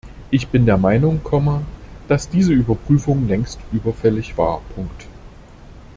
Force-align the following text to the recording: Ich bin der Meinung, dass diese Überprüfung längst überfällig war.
Ich 0.31 0.47
bin 0.47 0.65
der 0.65 0.79
Meinung, 0.79 1.21
dass 2.07 2.27
diese 2.27 2.53
Überprüfung 2.53 3.27
längst 3.27 3.59
überfällig 3.71 4.35
war. 4.35 4.63